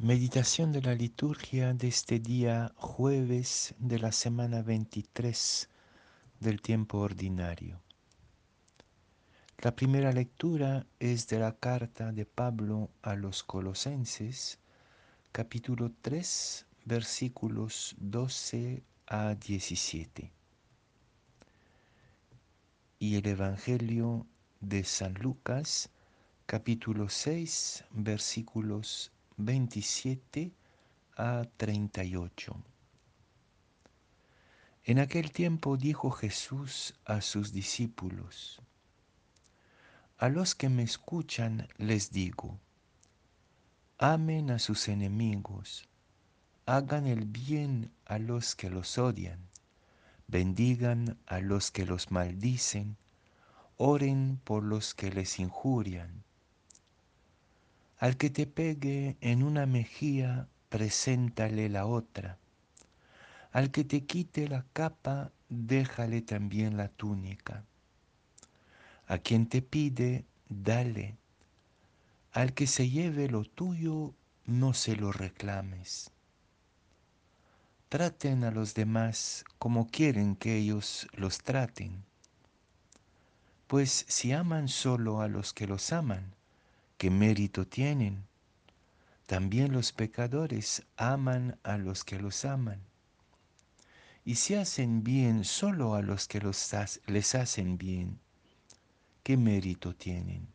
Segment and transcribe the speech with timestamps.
[0.00, 5.68] Meditación de la liturgia de este día jueves de la semana 23
[6.38, 7.80] del tiempo ordinario.
[9.58, 14.60] La primera lectura es de la carta de Pablo a los Colosenses,
[15.32, 20.30] capítulo 3, versículos 12 a 17.
[23.00, 24.28] Y el Evangelio
[24.60, 25.90] de San Lucas,
[26.46, 30.50] capítulo 6, versículos 27
[31.16, 32.56] a 38.
[34.82, 38.60] En aquel tiempo dijo Jesús a sus discípulos,
[40.16, 42.58] A los que me escuchan les digo,
[43.98, 45.88] amen a sus enemigos,
[46.66, 49.38] hagan el bien a los que los odian,
[50.26, 52.96] bendigan a los que los maldicen,
[53.76, 56.24] oren por los que les injurian
[57.98, 62.38] al que te pegue en una mejilla, preséntale la otra.
[63.50, 67.64] Al que te quite la capa, déjale también la túnica.
[69.06, 71.16] A quien te pide, dale.
[72.32, 74.14] Al que se lleve lo tuyo,
[74.44, 76.12] no se lo reclames.
[77.88, 82.04] Traten a los demás como quieren que ellos los traten.
[83.66, 86.37] Pues si aman solo a los que los aman,
[86.98, 88.26] ¿qué mérito tienen?
[89.26, 92.80] También los pecadores aman a los que los aman.
[94.24, 96.74] Y si hacen bien solo a los que los
[97.06, 98.18] les hacen bien,
[99.22, 100.48] ¿qué mérito tienen?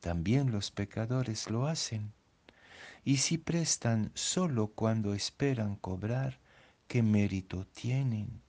[0.00, 2.12] También los pecadores lo hacen.
[3.04, 6.40] Y si prestan solo cuando esperan cobrar,
[6.88, 8.40] ¿qué mérito tienen?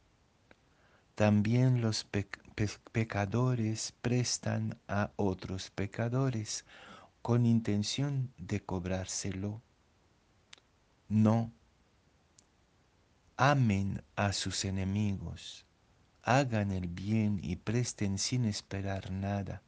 [1.15, 2.07] También los
[2.91, 6.65] pecadores prestan a otros pecadores
[7.21, 9.61] con intención de cobrárselo.
[11.07, 11.51] No.
[13.37, 15.65] Amen a sus enemigos,
[16.23, 19.61] hagan el bien y presten sin esperar nada.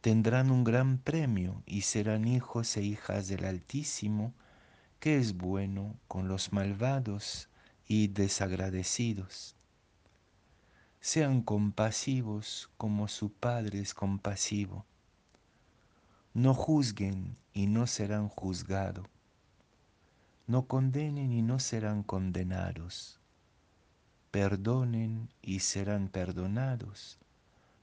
[0.00, 4.32] Tendrán un gran premio y serán hijos e hijas del Altísimo,
[4.98, 7.48] que es bueno con los malvados
[7.86, 9.56] y desagradecidos.
[11.00, 14.86] Sean compasivos como su Padre es compasivo
[16.36, 19.06] no juzguen y no serán juzgados.
[20.46, 23.18] No condenen y no serán condenados.
[24.30, 27.18] Perdonen y serán perdonados.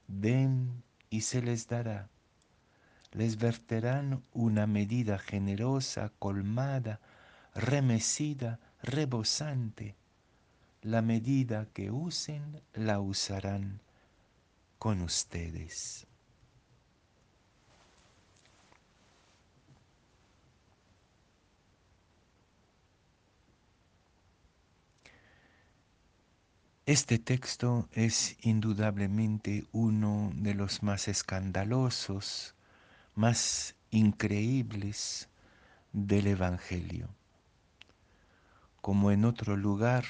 [0.06, 2.08] Den y se les dará.
[3.10, 7.00] Les verterán una medida generosa, colmada,
[7.56, 9.96] remecida, rebosante.
[10.80, 13.80] La medida que usen la usarán
[14.78, 16.06] con ustedes.
[26.86, 32.54] Este texto es indudablemente uno de los más escandalosos,
[33.14, 35.30] más increíbles
[35.94, 37.08] del Evangelio.
[38.82, 40.04] Como en otro lugar,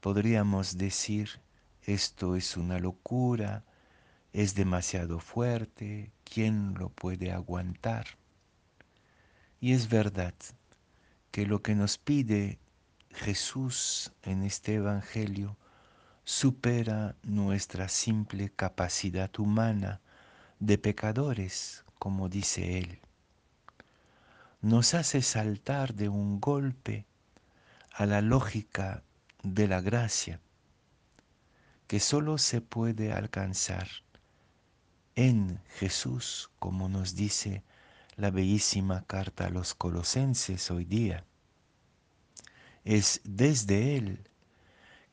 [0.00, 1.42] podríamos decir,
[1.82, 3.62] esto es una locura,
[4.32, 8.06] es demasiado fuerte, ¿quién lo puede aguantar?
[9.60, 10.32] Y es verdad
[11.30, 12.58] que lo que nos pide
[13.10, 15.58] Jesús en este Evangelio
[16.24, 20.00] supera nuestra simple capacidad humana
[20.58, 23.00] de pecadores, como dice él.
[24.62, 27.04] Nos hace saltar de un golpe
[27.92, 29.02] a la lógica
[29.42, 30.40] de la gracia,
[31.86, 33.88] que solo se puede alcanzar
[35.16, 37.62] en Jesús, como nos dice
[38.16, 41.24] la bellísima carta a los colosenses hoy día.
[42.84, 44.28] Es desde Él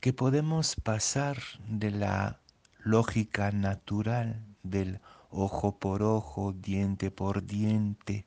[0.02, 2.40] que podemos pasar de la
[2.80, 8.26] lógica natural del ojo por ojo, diente por diente,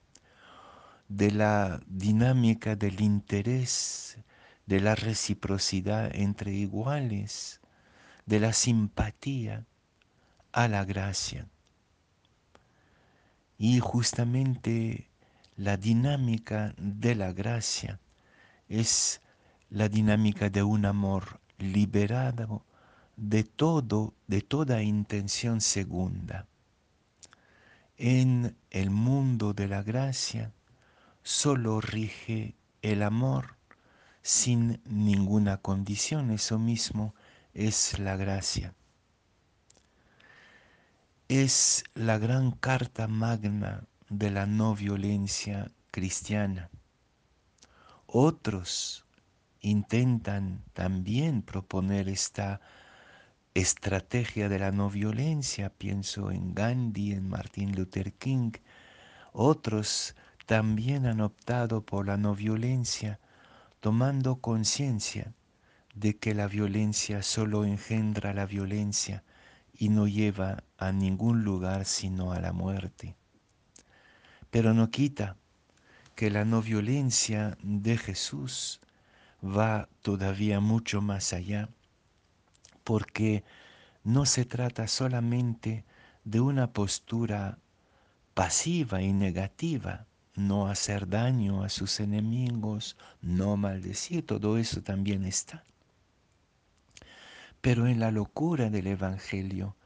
[1.08, 4.18] de la dinámica del interés,
[4.66, 7.60] de la reciprocidad entre iguales,
[8.24, 9.66] de la simpatía
[10.52, 11.48] a la gracia.
[13.58, 15.10] Y justamente
[15.56, 17.98] la dinámica de la gracia
[18.68, 19.20] es
[19.70, 22.64] la dinámica de un amor liberado
[23.16, 26.46] de todo, de toda intención segunda.
[27.96, 30.52] En el mundo de la gracia
[31.22, 33.56] solo rige el amor
[34.22, 37.14] sin ninguna condición, eso mismo
[37.52, 38.74] es la gracia.
[41.28, 46.68] Es la gran carta magna de la no violencia cristiana.
[48.06, 49.03] Otros
[49.64, 52.60] intentan también proponer esta
[53.54, 58.52] estrategia de la no violencia, pienso en Gandhi, en Martin Luther King,
[59.32, 60.14] otros
[60.46, 63.20] también han optado por la no violencia,
[63.80, 65.32] tomando conciencia
[65.94, 69.24] de que la violencia solo engendra la violencia
[69.72, 73.16] y no lleva a ningún lugar sino a la muerte.
[74.50, 75.36] Pero no quita
[76.14, 78.80] que la no violencia de Jesús
[79.44, 81.68] va todavía mucho más allá
[82.82, 83.44] porque
[84.02, 85.84] no se trata solamente
[86.24, 87.58] de una postura
[88.34, 95.64] pasiva y negativa, no hacer daño a sus enemigos, no maldecir, todo eso también está.
[97.60, 99.76] Pero en la locura del Evangelio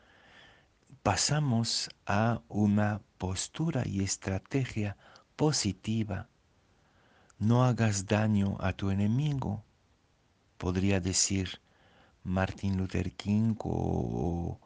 [1.03, 4.97] pasamos a una postura y estrategia
[5.37, 6.29] positiva.
[7.41, 9.63] No hagas daño a tu enemigo,
[10.57, 11.61] podría decir
[12.25, 14.59] Martin Luther King o,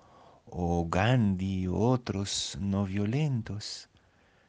[0.89, 3.91] Gandhi o otros no violentos.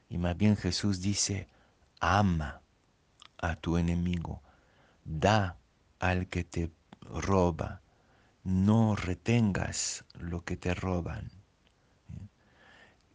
[0.07, 1.49] Y más bien Jesús dice,
[1.99, 2.61] ama
[3.39, 4.41] a tu enemigo,
[5.03, 5.57] da
[5.99, 6.71] al que te
[7.01, 7.81] roba,
[8.45, 11.29] no retengas lo que te roban.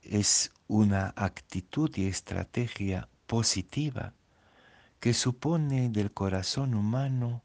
[0.03, 4.13] Es una actitud y estrategia positiva
[5.01, 7.43] que supone del corazón humano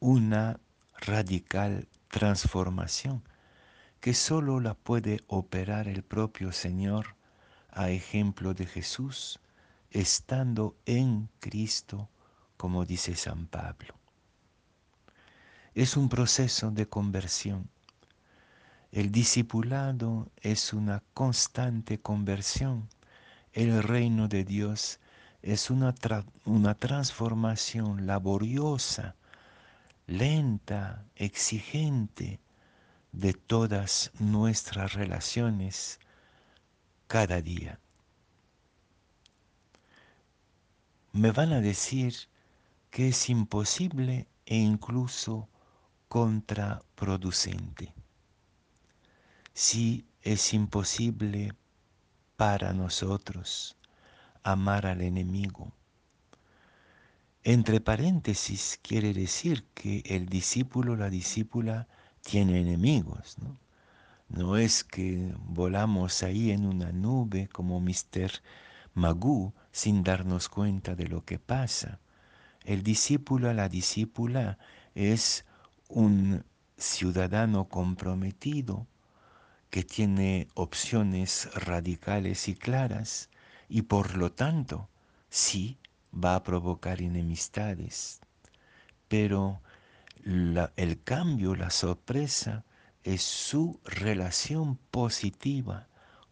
[0.00, 0.60] una
[1.00, 3.22] radical transformación
[4.00, 7.16] que solo la puede operar el propio Señor
[7.70, 9.40] a ejemplo de Jesús,
[9.90, 12.10] estando en Cristo,
[12.56, 13.94] como dice San Pablo.
[15.74, 17.70] Es un proceso de conversión.
[18.92, 22.88] El discipulado es una constante conversión.
[23.52, 25.00] El reino de Dios
[25.44, 25.94] es una,
[26.46, 29.14] una transformación laboriosa
[30.06, 32.40] lenta, exigente
[33.12, 36.00] de todas nuestras relaciones
[37.08, 37.78] cada día.
[41.12, 42.14] Me van a decir
[42.90, 45.50] que es imposible e incluso
[46.08, 47.92] contraproducente.
[49.52, 51.52] Si es imposible
[52.36, 53.76] para nosotros
[54.44, 55.72] amar al enemigo,
[57.46, 61.88] entre paréntesis quiere decir que el discípulo, la discípula,
[62.22, 63.36] tiene enemigos.
[64.28, 64.56] ¿no?
[64.56, 68.30] es que volamos ahí en una nube como Mr.
[68.94, 72.00] Magoo sin darnos cuenta de lo que pasa.
[72.64, 74.56] El discípulo, la discípula
[74.94, 75.44] es
[75.88, 76.44] un
[76.78, 78.86] ciudadano comprometido
[79.68, 83.28] que tiene opciones radicales y claras
[83.74, 84.88] y por lo tanto
[85.30, 85.78] sí
[86.14, 88.20] va a provocar enemistades.
[89.08, 89.62] Pero
[90.24, 92.64] el cambio, la sorpresa,
[93.02, 95.88] es su relación positiva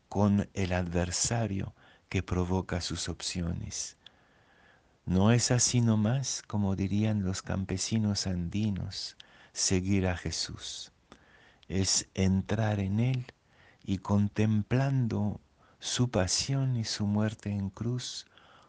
[0.08, 1.74] con el adversario
[2.08, 3.96] que provoca sus opciones.
[5.04, 9.16] No es así nomás, como dirían los campesinos andinos,
[9.52, 10.92] seguir a Jesús.
[11.66, 13.26] Es entrar en Él
[13.84, 15.40] y contemplando
[15.82, 18.24] su pasión y su muerte en cruz,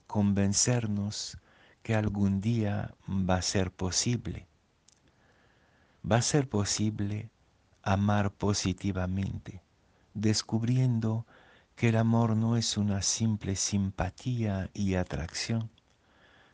[0.07, 1.38] convencernos
[1.84, 4.48] que algún día va a ser posible.
[6.03, 7.29] Va a ser posible
[7.84, 9.62] amar positivamente,
[10.15, 11.27] descubriendo
[11.75, 15.70] que el amor no es una simple simpatía y atracción,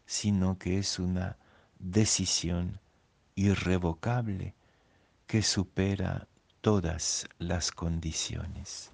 [0.06, 1.38] sino que es una
[1.80, 2.82] decisión
[3.36, 4.56] irrevocable
[5.26, 6.28] que supera
[6.60, 8.92] todas las condiciones.